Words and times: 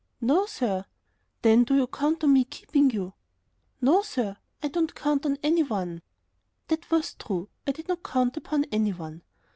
"No, 0.19 0.47
sir." 0.47 0.85
"Then 1.43 1.63
do 1.63 1.75
you 1.75 1.85
count 1.85 2.23
on 2.23 2.33
me 2.33 2.43
keeping 2.43 2.89
you?" 2.89 3.13
"No, 3.81 4.01
sir, 4.01 4.37
I 4.63 4.67
don't 4.69 4.95
count 4.95 5.27
on 5.27 5.37
any 5.43 5.61
one." 5.61 6.01
That 6.69 6.89
was 6.89 7.13
true. 7.13 7.49
I 7.67 7.71
did 7.71 7.87
not 7.87 8.01
count 8.01 8.35
upon 8.35 8.65
any 8.71 8.93
one. 8.93 9.21